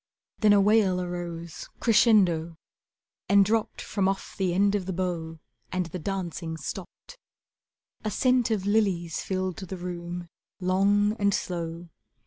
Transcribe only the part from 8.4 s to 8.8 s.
of